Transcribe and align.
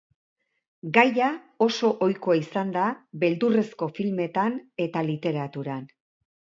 Gaia 0.95 1.27
oso 1.65 1.91
ohikoa 2.07 2.39
izan 2.41 2.73
da 2.79 2.87
beldurrezko 3.27 3.93
filmetan 4.01 4.61
eta 4.89 5.09
literaturan. 5.15 5.91